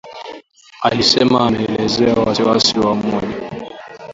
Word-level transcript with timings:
Alisema 0.81 1.47
ameelezea 1.47 2.13
wasiwasi 2.13 2.79
wa 2.79 2.91
umoja 2.91 3.49